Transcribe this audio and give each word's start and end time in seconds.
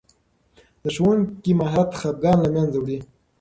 د 0.81 0.85
ښوونکي 0.95 1.51
مهارت 1.61 1.91
خفګان 1.99 2.37
له 2.43 2.49
منځه 2.55 2.77
وړي. 2.79 2.99